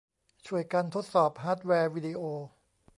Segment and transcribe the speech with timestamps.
[0.45, 2.21] ช่วยกันทดสอบฮาร์ดแวร์วีดิโอ